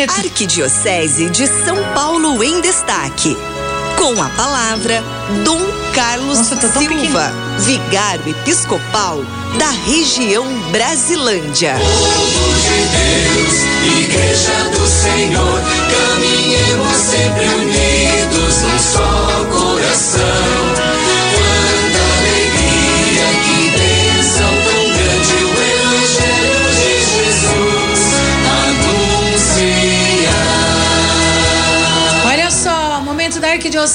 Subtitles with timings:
[0.00, 3.36] Arquidiocese de São Paulo em destaque.
[3.96, 5.02] Com a palavra,
[5.44, 5.60] Dom
[5.92, 9.24] Carlos Nossa, Silva, vigário episcopal
[9.58, 11.74] da região Brasilândia.
[11.80, 19.97] Povo de Deus, Igreja do Senhor, caminhemos sempre unidos num só coração.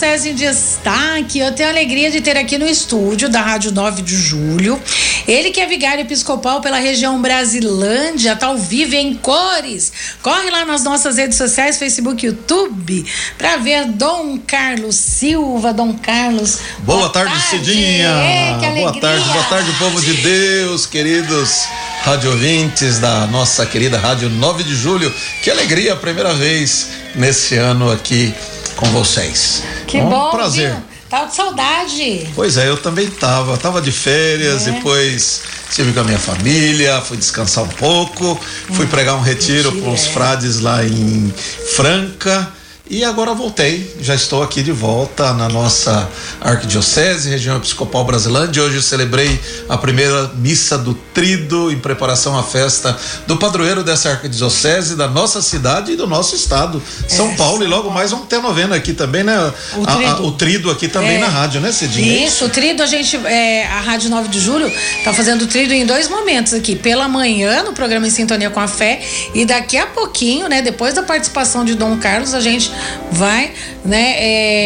[0.00, 1.38] Arquidiocese em Destaque.
[1.38, 4.80] Eu tenho a alegria de ter aqui no estúdio da Rádio 9 de Julho.
[5.28, 9.92] Ele que é vigário episcopal pela região Brasilândia, tá ao vivo em cores.
[10.22, 13.04] Corre lá nas nossas redes sociais, Facebook, YouTube,
[13.36, 15.72] para ver Dom Carlos Silva.
[15.72, 16.58] Dom Carlos.
[16.78, 18.08] Boa, boa tarde, tarde, Cidinha.
[18.08, 18.90] É, que alegria.
[18.90, 21.68] Boa tarde, boa tarde, povo de Deus, queridos
[22.02, 25.12] rádio ouvintes da nossa querida Rádio 9 de Julho.
[25.42, 28.34] Que alegria, primeira vez nesse ano aqui
[28.80, 29.62] com vocês.
[29.90, 30.70] Que bom, bom prazer.
[30.70, 30.82] Viu?
[31.08, 32.28] Tava de saudade.
[32.36, 33.56] Pois é, eu também tava.
[33.58, 34.70] Tava de férias, é.
[34.70, 39.72] depois estive com a minha família, fui descansar um pouco, hum, fui pregar um retiro
[39.80, 40.10] com os é.
[40.10, 41.32] frades lá em
[41.74, 42.59] Franca.
[42.90, 46.10] E agora voltei, já estou aqui de volta na nossa
[46.40, 48.64] arquidiocese, região episcopal Brasilândia.
[48.64, 49.38] Hoje eu celebrei
[49.68, 55.40] a primeira missa do Trido em preparação à festa do padroeiro dessa arquidiocese, da nossa
[55.40, 57.62] cidade e do nosso estado, São é, Paulo.
[57.62, 59.38] E logo mais vamos ter novena aqui também, né?
[59.76, 60.10] O, a, trido.
[60.10, 61.18] A, o trido aqui também é.
[61.20, 62.26] na rádio, né, Cidinha?
[62.26, 65.72] Isso, o Trido, a gente, é, a Rádio 9 de Julho está fazendo o Trido
[65.72, 66.74] em dois momentos aqui.
[66.74, 69.00] Pela manhã, no programa Em Sintonia com a Fé,
[69.32, 72.79] e daqui a pouquinho, né, depois da participação de Dom Carlos, a gente
[73.12, 73.52] vai
[73.84, 74.14] né,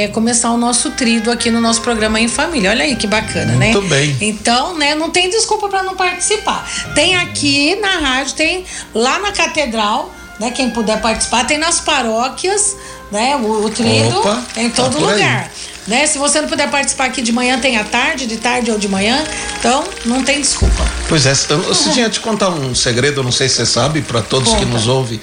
[0.04, 2.70] é, começar o nosso trido aqui no nosso programa em família.
[2.70, 3.72] Olha aí que bacana, Muito né?
[3.72, 4.16] Muito bem.
[4.20, 6.68] Então, né, não tem desculpa para não participar.
[6.94, 12.76] Tem aqui na rádio, tem lá na catedral, né, quem puder participar, tem nas paróquias,
[13.10, 15.50] né, o, o trido Opa, em tá todo tá lugar.
[15.86, 16.06] Né?
[16.06, 18.88] Se você não puder participar aqui de manhã, tem à tarde, de tarde ou de
[18.88, 19.22] manhã.
[19.58, 20.82] Então, não tem desculpa.
[21.08, 24.22] Pois é, eu, eu tinha te contar um segredo, não sei se você sabe, para
[24.22, 24.64] todos Conta.
[24.64, 25.20] que nos ouvem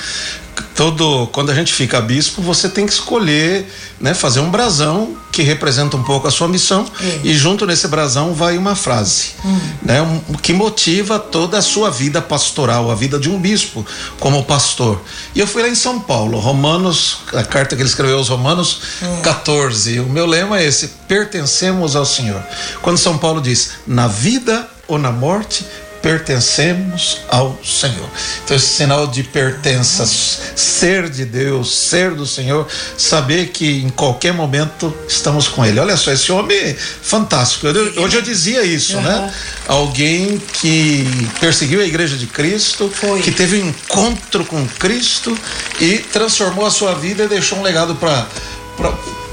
[0.82, 5.44] todo quando a gente fica bispo, você tem que escolher, né, fazer um brasão que
[5.44, 7.20] representa um pouco a sua missão é.
[7.24, 9.60] e junto nesse brasão vai uma frase, hum.
[9.84, 13.86] né, um, que motiva toda a sua vida pastoral, a vida de um bispo
[14.20, 15.00] como pastor.
[15.36, 18.82] E eu fui lá em São Paulo, Romanos, a carta que ele escreveu aos Romanos
[19.04, 19.22] hum.
[19.22, 20.00] 14.
[20.00, 22.42] O meu lema é esse: pertencemos ao Senhor.
[22.82, 25.64] Quando São Paulo diz: na vida ou na morte
[26.02, 28.10] pertencemos ao Senhor.
[28.44, 32.68] Então, esse sinal de pertença, ser de Deus, ser do Senhor,
[32.98, 35.80] saber que em qualquer momento estamos com Ele.
[35.80, 37.68] Olha só, esse homem é fantástico.
[37.68, 39.04] Eu, hoje eu dizia isso, uhum.
[39.04, 39.34] né?
[39.68, 41.06] Alguém que
[41.40, 43.22] perseguiu a igreja de Cristo, Foi.
[43.22, 45.38] que teve um encontro com Cristo
[45.80, 48.28] e transformou a sua vida e deixou um legado para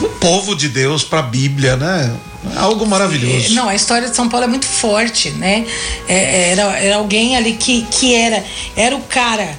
[0.01, 2.15] o povo de Deus, para a Bíblia, né?
[2.57, 3.55] Algo maravilhoso.
[3.55, 5.67] Não, a história de São Paulo é muito forte, né?
[6.09, 8.45] É, era, era alguém ali que, que era,
[8.77, 9.59] era o cara.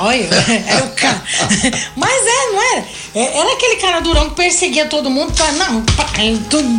[0.00, 0.28] Olha,
[0.66, 1.22] era o cara.
[1.94, 2.84] Mas é, não era?
[3.14, 5.32] É, era aquele cara durão que perseguia todo mundo.
[5.32, 6.06] Pra, não, pra,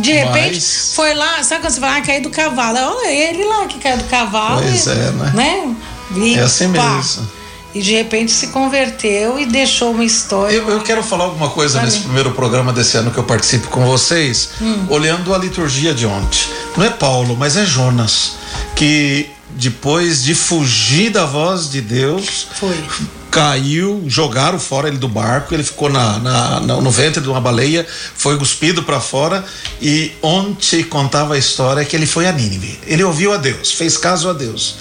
[0.00, 0.92] de repente Mas...
[0.94, 2.78] foi lá, sabe quando você fala, ah, caiu do cavalo?
[2.78, 4.62] Olha, ele lá que caiu do cavalo.
[4.62, 5.32] Pois e, é, né?
[5.34, 5.76] né?
[6.16, 7.39] E, é assim pá, mesmo
[7.74, 10.54] e de repente se converteu e deixou uma história.
[10.56, 13.84] Eu, eu quero falar alguma coisa nesse primeiro programa desse ano que eu participo com
[13.84, 14.86] vocês, hum.
[14.88, 16.40] olhando a liturgia de ontem.
[16.76, 18.32] Não é Paulo, mas é Jonas,
[18.74, 22.76] que depois de fugir da voz de Deus, Foi.
[23.30, 27.40] caiu, jogaram fora ele do barco, ele ficou na, na, na no ventre de uma
[27.40, 29.44] baleia, foi cuspido para fora
[29.80, 32.78] e ontem contava a história que ele foi a Nínive.
[32.86, 34.76] Ele ouviu a Deus, fez caso a Deus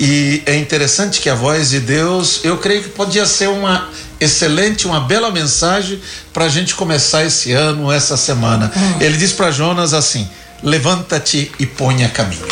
[0.00, 3.88] e é interessante que a voz de Deus, eu creio que podia ser uma
[4.20, 6.00] excelente, uma bela mensagem
[6.32, 8.72] para a gente começar esse ano, essa semana.
[8.76, 8.96] Hum.
[9.00, 10.28] Ele diz para Jonas assim:
[10.62, 12.46] levanta-te e põe a caminho.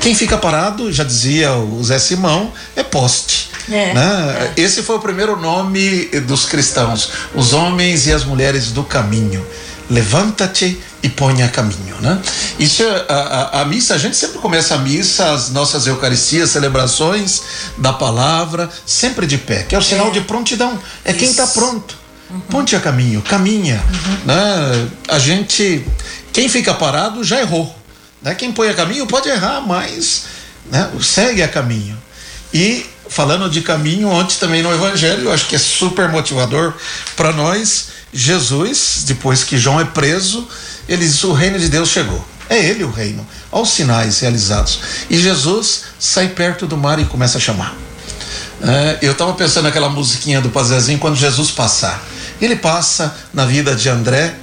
[0.00, 3.50] Quem fica parado, já dizia o Zé Simão, é poste.
[3.68, 4.52] É, né?
[4.56, 4.60] é.
[4.60, 9.44] Esse foi o primeiro nome dos cristãos, os homens e as mulheres do caminho.
[9.88, 12.20] Levanta-te e põe a caminho, né?
[12.58, 16.50] Isso é, a, a, a, missa, a gente sempre começa a missa, as nossas eucaristias,
[16.50, 17.42] celebrações
[17.78, 20.10] da palavra, sempre de pé, que é o sinal é.
[20.10, 20.78] de prontidão.
[21.04, 21.18] É Isso.
[21.20, 21.96] quem está pronto.
[22.28, 22.40] Uhum.
[22.40, 23.80] Ponte a caminho, caminha.
[23.88, 24.18] Uhum.
[24.26, 24.88] Né?
[25.08, 25.86] A gente,
[26.32, 27.74] quem fica parado já errou.
[28.20, 28.34] Né?
[28.34, 30.24] Quem põe a caminho pode errar, mas
[30.70, 30.90] né?
[31.00, 31.96] segue a caminho.
[32.52, 36.74] E falando de caminho, ontem também no Evangelho, eu acho que é super motivador
[37.16, 37.95] para nós.
[38.12, 40.46] Jesus, depois que João é preso,
[40.88, 42.24] ele diz: o reino de Deus chegou.
[42.48, 44.78] É ele o reino, aos sinais realizados.
[45.10, 47.74] E Jesus sai perto do mar e começa a chamar.
[48.62, 52.02] É, eu estava pensando naquela musiquinha do Pazezinho quando Jesus passar.
[52.40, 54.34] Ele passa na vida de André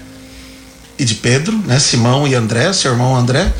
[1.00, 1.80] e de Pedro, né?
[1.80, 3.52] Simão e André, seu irmão André.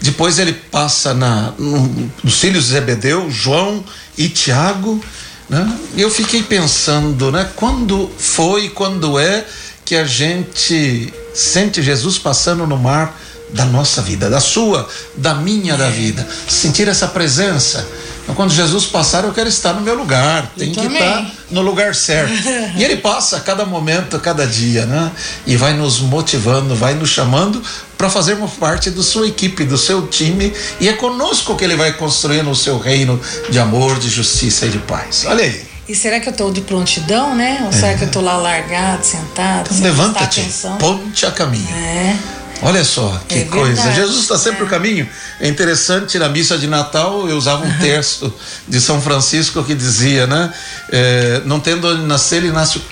[0.00, 3.84] Depois ele passa na, no, nos filhos de Zebedeu, João
[4.18, 5.02] e Tiago.
[5.48, 5.78] Né?
[5.96, 7.48] E eu fiquei pensando, né?
[7.54, 9.44] Quando foi, quando é
[9.84, 13.14] que a gente sente Jesus passando no mar
[13.50, 16.26] da nossa vida, da sua, da minha, da vida.
[16.48, 17.86] Sentir essa presença.
[18.22, 20.50] Então, quando Jesus passar, eu quero estar no meu lugar.
[20.56, 22.32] Tem que estar no lugar certo.
[22.76, 25.12] e ele passa a cada momento, a cada dia, né?
[25.46, 27.62] E vai nos motivando, vai nos chamando
[28.04, 30.52] para fazermos parte da sua equipe, do seu time.
[30.78, 33.18] E é conosco que ele vai construindo o seu reino
[33.48, 35.24] de amor, de justiça e de paz.
[35.26, 35.64] Olha aí.
[35.88, 37.60] E será que eu estou de prontidão, né?
[37.62, 37.72] Ou é.
[37.72, 39.70] será que eu estou lá largado, sentado?
[39.72, 40.46] Então, Levanta-te,
[40.78, 41.66] ponte a caminho.
[41.74, 42.16] É.
[42.60, 43.92] Olha só que é coisa.
[43.92, 44.64] Jesus está sempre é.
[44.64, 45.08] o caminho.
[45.40, 48.32] É interessante, na missa de Natal eu usava um texto
[48.68, 50.52] de São Francisco que dizia, né?
[50.92, 52.82] É, não tendo onde nascer, ele nasce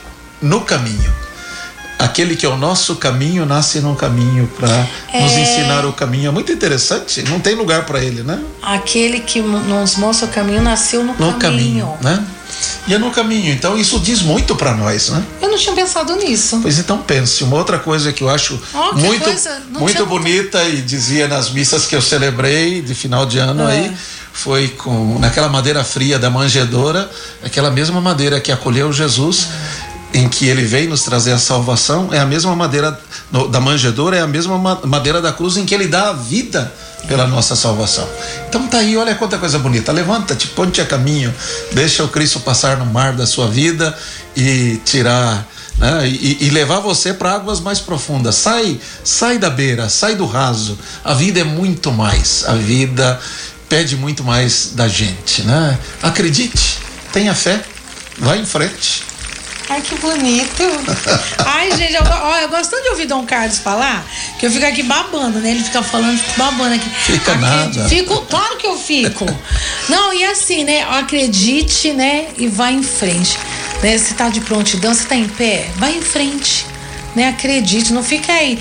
[0.40, 1.12] no caminho.
[2.04, 5.22] Aquele que é o nosso caminho nasce num caminho para é...
[5.22, 6.28] nos ensinar o caminho.
[6.28, 7.22] É muito interessante.
[7.22, 8.40] Não tem lugar para ele, né?
[8.62, 11.86] Aquele que nos mostra o caminho nasceu no, no caminho.
[11.86, 12.24] caminho né?
[12.86, 13.52] e é no caminho.
[13.52, 15.22] Então isso diz muito para nós, né?
[15.40, 16.60] Eu não tinha pensado nisso.
[16.62, 17.44] Pois então pense.
[17.44, 19.30] Uma outra coisa que eu acho oh, muito
[19.70, 23.72] muito bonita e dizia nas missas que eu celebrei de final de ano é.
[23.72, 23.96] aí
[24.32, 27.10] foi com naquela madeira fria da manjedora,
[27.44, 29.48] aquela mesma madeira que acolheu Jesus.
[29.88, 32.98] É em que ele veio nos trazer a salvação é a mesma madeira
[33.30, 36.72] no, da manjedora, é a mesma madeira da cruz em que ele dá a vida
[37.08, 38.08] pela nossa salvação.
[38.48, 39.90] Então tá aí, olha quanta coisa bonita.
[39.90, 41.34] Levanta-te, ponte a caminho,
[41.72, 43.96] deixa o Cristo passar no mar da sua vida
[44.36, 45.46] e tirar
[45.78, 48.36] né, e, e, levar você para águas mais profundas.
[48.36, 50.78] Sai, sai da beira, sai do raso.
[51.04, 52.44] A vida é muito mais.
[52.46, 53.18] A vida
[53.68, 55.78] pede muito mais da gente, né?
[56.02, 56.78] Acredite,
[57.12, 57.62] tenha fé,
[58.18, 59.11] vá em frente.
[59.72, 60.62] Ai, que bonito.
[61.46, 64.04] Ai, gente, eu, ó, eu gosto tanto de ouvir Dom Carlos falar
[64.38, 65.52] que eu fico aqui babando, né?
[65.52, 66.90] Ele fica falando, fico babando aqui.
[66.90, 67.88] Fica nada.
[67.88, 69.24] Fico, claro que eu fico.
[69.88, 70.82] Não, e assim, né?
[70.82, 72.26] Acredite, né?
[72.36, 73.38] E vá em frente.
[73.82, 73.96] Né?
[73.96, 76.66] Você tá de prontidão, você tá em pé, vai em frente
[77.14, 77.28] né?
[77.28, 78.58] Acredite, não fica aí.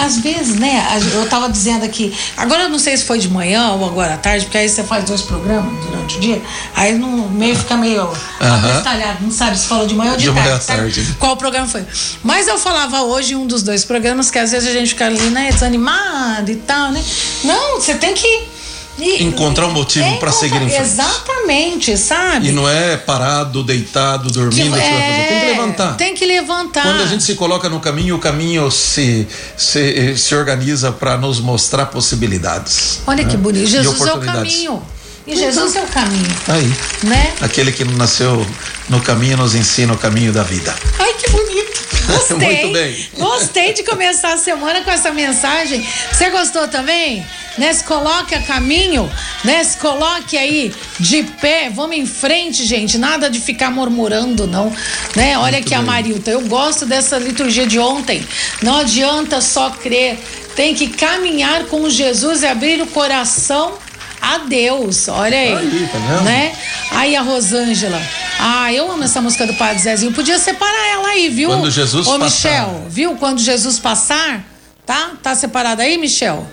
[0.00, 0.84] Às vezes, né?
[1.12, 4.16] Eu tava dizendo aqui, agora eu não sei se foi de manhã ou agora à
[4.16, 6.42] tarde, porque aí você faz dois programas durante o dia,
[6.74, 9.16] aí no meio fica meio uh -huh.
[9.20, 11.16] não sabe se falou de manhã ou de, de tarde, tarde.
[11.18, 11.84] Qual programa foi?
[12.22, 15.30] Mas eu falava hoje um dos dois programas que às vezes a gente fica ali,
[15.30, 17.02] né, desanimado e tal, né?
[17.44, 18.55] Não, você tem que
[18.98, 20.82] e, encontrar um motivo para seguir em frente.
[20.82, 22.48] Exatamente, sabe?
[22.48, 25.96] E não é parado, deitado, dormindo que, é, Tem que levantar.
[25.96, 26.82] Tem que levantar.
[26.82, 29.26] Quando a gente se coloca no caminho, o caminho se,
[29.56, 33.00] se, se organiza para nos mostrar possibilidades.
[33.06, 33.30] Olha né?
[33.30, 33.66] que bonito.
[33.66, 34.82] Jesus é o caminho.
[35.26, 36.36] E então, Jesus é o caminho.
[36.46, 36.72] Aí.
[37.02, 37.32] Né?
[37.40, 38.46] Aquele que nasceu
[38.88, 40.74] no caminho nos ensina o caminho da vida.
[41.00, 41.86] Ai, que bonito.
[42.06, 42.36] Gostei.
[42.36, 43.08] Muito bem.
[43.18, 45.84] Gostei de começar a semana com essa mensagem.
[46.12, 47.26] Você gostou também?
[47.58, 47.72] Né?
[47.72, 49.10] Se coloque a caminho,
[49.44, 49.64] né?
[49.64, 51.70] Se coloque aí de pé.
[51.70, 52.98] Vamos em frente, gente.
[52.98, 54.72] Nada de ficar murmurando, não.
[55.14, 55.38] Né?
[55.38, 55.78] Olha Muito aqui bem.
[55.78, 56.30] a Marilta.
[56.30, 58.26] Eu gosto dessa liturgia de ontem.
[58.62, 60.18] Não adianta só crer.
[60.54, 63.74] Tem que caminhar com Jesus e abrir o coração
[64.20, 65.08] a Deus.
[65.08, 65.54] Olha aí.
[65.54, 66.20] aí tá?
[66.22, 66.52] Né?
[66.90, 68.00] Aí a Rosângela.
[68.38, 70.12] Ah, eu amo essa música do Padre Zezinho.
[70.12, 71.48] Podia separar ela aí, viu?
[71.48, 72.24] Quando Jesus Ô, passar.
[72.24, 73.16] Michel, viu?
[73.16, 74.44] Quando Jesus passar,
[74.84, 75.12] tá?
[75.22, 76.46] Tá separada aí, Michel?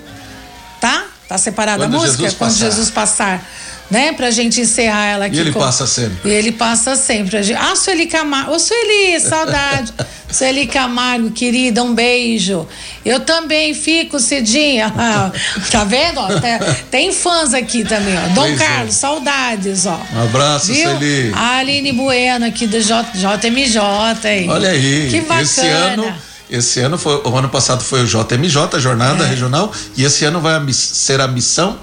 [0.84, 1.06] Tá?
[1.26, 2.18] Tá separada Quando a música?
[2.18, 2.66] Jesus Quando passar.
[2.66, 3.50] Jesus passar
[3.90, 4.12] né?
[4.12, 5.36] Pra gente encerrar ela aqui.
[5.36, 5.60] E ele com...
[5.60, 6.30] passa sempre.
[6.30, 7.38] E ele passa sempre.
[7.54, 8.52] Ah, Sueli Camargo.
[8.52, 9.92] Ô, Sueli, saudade.
[10.30, 12.66] Sueli Camargo, querida, um beijo.
[13.04, 14.92] Eu também fico, Cidinha.
[15.70, 16.18] Tá vendo?
[16.18, 16.58] Ó, tem,
[16.90, 18.28] tem, fãs aqui também, ó.
[18.28, 18.64] Dom pois é.
[18.64, 18.98] Carlos, é.
[18.98, 20.00] saudades, ó.
[20.14, 20.90] Um abraço, Viu?
[20.90, 21.32] Sueli.
[21.34, 23.78] A Aline Bueno aqui do J, JMJ.
[24.24, 24.48] Aí.
[24.48, 25.08] Olha aí.
[25.10, 25.42] Que bacana.
[25.42, 26.33] Esse ano.
[26.50, 29.28] Esse ano foi, o ano passado foi o JMJ, Jornada é.
[29.28, 31.78] Regional, e esse ano vai ser a missão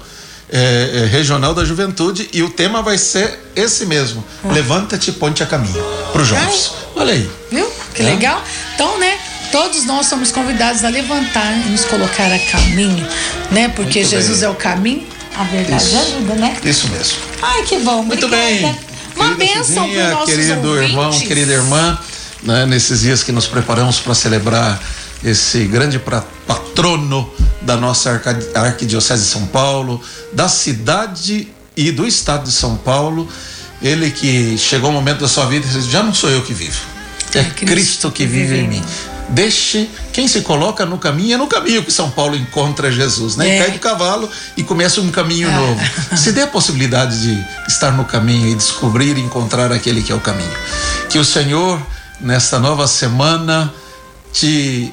[0.52, 4.52] é, é, regional da juventude e o tema vai ser esse mesmo: ah.
[4.52, 6.72] Levanta-te, ponte a caminho para os jovens.
[6.94, 7.30] Olha aí.
[7.50, 7.66] Viu?
[7.94, 8.04] Que é.
[8.04, 8.42] legal.
[8.74, 9.18] Então, né?
[9.50, 13.06] Todos nós somos convidados a levantar e nos colocar a caminho,
[13.50, 13.68] né?
[13.68, 14.48] Porque Muito Jesus bem.
[14.48, 15.96] é o caminho, a verdade Isso.
[15.98, 16.56] ajuda, né?
[16.64, 17.18] Isso mesmo.
[17.42, 18.02] Ai, que bom.
[18.02, 18.50] Muito Obrigada.
[18.50, 18.78] bem.
[19.14, 20.90] Uma bênção para nossos querido ouvintes.
[20.90, 21.98] irmão, querida irmã,
[22.42, 22.66] né?
[22.66, 24.80] Nesses dias que nos preparamos para celebrar
[25.24, 26.00] esse grande
[26.46, 27.30] patrono
[27.60, 28.20] da nossa
[28.54, 30.00] Arquidiocese de São Paulo,
[30.32, 33.28] da cidade e do estado de São Paulo.
[33.80, 36.54] Ele que chegou um momento da sua vida e disse: Já não sou eu que
[36.54, 36.80] vivo,
[37.34, 38.82] é, é Cristo, Cristo que vive em mim.
[39.28, 43.56] Deixe quem se coloca no caminho é no caminho que São Paulo encontra Jesus, né?
[43.56, 43.58] É.
[43.62, 45.56] Cai do cavalo e começa um caminho Ah.
[45.56, 45.80] novo.
[46.16, 50.14] Se dê a possibilidade de estar no caminho e descobrir e encontrar aquele que é
[50.14, 50.52] o caminho.
[51.08, 51.80] Que o Senhor,
[52.22, 53.72] nesta nova semana,
[54.32, 54.92] te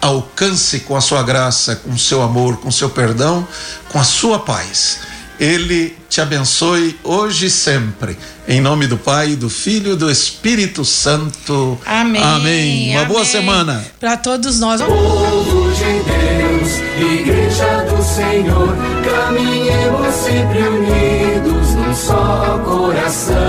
[0.00, 3.46] alcance com a sua graça, com o seu amor, com o seu perdão,
[3.88, 5.00] com a sua paz.
[5.38, 8.18] Ele te abençoe hoje e sempre.
[8.46, 11.78] Em nome do Pai, do Filho e do Espírito Santo.
[11.86, 12.22] Amém.
[12.22, 12.90] Amém.
[12.96, 13.30] Uma boa amém.
[13.30, 13.84] semana.
[14.00, 14.80] Para todos nós.
[14.80, 23.47] Povo de Deus, Igreja do Senhor, caminhemos sempre unidos num só coração.